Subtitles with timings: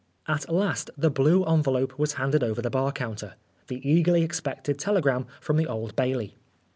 [0.27, 3.35] At last the blue envelope was handed over the bar counter
[3.67, 6.33] the eagerly expected tele gram from the Old Bailey.